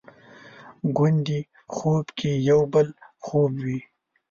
[0.97, 1.39] ګوندې
[1.73, 2.87] خوب کې یو بل
[3.23, 3.77] خوب یو؟